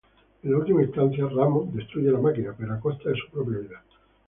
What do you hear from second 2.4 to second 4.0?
pero a costa de su propia vida.